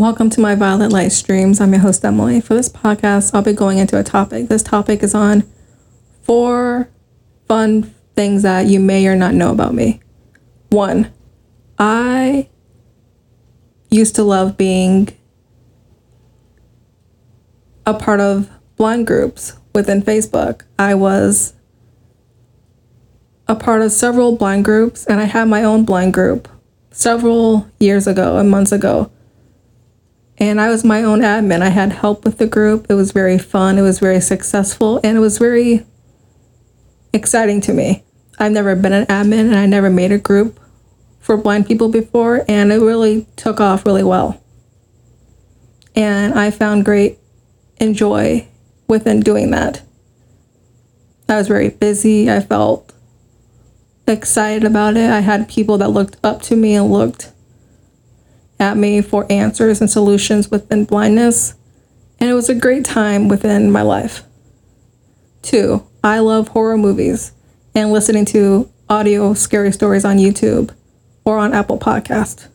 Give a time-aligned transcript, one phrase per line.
[0.00, 1.60] Welcome to my Violet Light Streams.
[1.60, 2.40] I'm your host, Emily.
[2.40, 4.48] For this podcast, I'll be going into a topic.
[4.48, 5.44] This topic is on
[6.22, 6.88] four
[7.46, 10.00] fun things that you may or not know about me.
[10.70, 11.12] One,
[11.78, 12.48] I
[13.90, 15.10] used to love being
[17.84, 20.62] a part of blind groups within Facebook.
[20.78, 21.52] I was
[23.46, 26.48] a part of several blind groups, and I had my own blind group
[26.90, 29.10] several years ago and months ago.
[30.40, 31.60] And I was my own admin.
[31.60, 32.86] I had help with the group.
[32.88, 35.84] It was very fun, it was very successful, and it was very
[37.12, 38.04] exciting to me.
[38.38, 40.58] I've never been an admin and I never made a group
[41.20, 44.42] for blind people before, and it really took off really well.
[45.94, 47.18] And I found great
[47.76, 48.48] enjoy
[48.88, 49.82] within doing that.
[51.28, 52.30] I was very busy.
[52.30, 52.92] I felt
[54.08, 55.10] excited about it.
[55.10, 57.32] I had people that looked up to me and looked
[58.60, 61.54] at me for answers and solutions within blindness.
[62.18, 64.22] And it was a great time within my life.
[65.42, 67.32] Two, I love horror movies
[67.74, 70.74] and listening to audio scary stories on YouTube
[71.24, 72.48] or on Apple Podcast.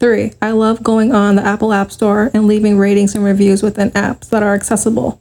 [0.00, 3.90] Three, I love going on the Apple App Store and leaving ratings and reviews within
[3.90, 5.20] apps that are accessible.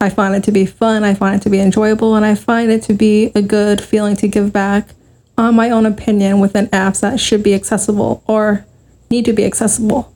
[0.00, 2.70] I find it to be fun, I find it to be enjoyable, and I find
[2.70, 4.90] it to be a good feeling to give back
[5.38, 8.66] on my own opinion within apps that should be accessible or
[9.10, 10.14] need to be accessible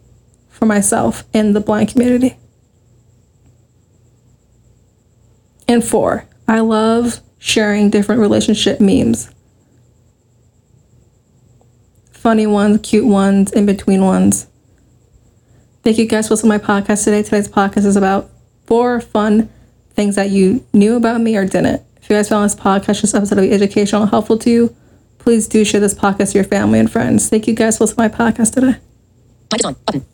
[0.48, 2.36] for myself in the blind community.
[5.68, 9.30] And four, I love sharing different relationship memes
[12.20, 14.46] funny ones, cute ones, in between ones.
[15.82, 17.22] Thank you guys for listening to my podcast today.
[17.22, 18.30] Today's podcast is about
[18.66, 19.48] four fun
[19.94, 21.82] things that you knew about me or didn't.
[21.96, 24.76] If you guys found this podcast, this episode to be educational and helpful to you,
[25.20, 27.28] please do share this podcast to your family and friends.
[27.28, 28.78] Thank you guys for listening to my podcast today.
[29.52, 29.76] Mic is on.
[29.86, 30.06] Button.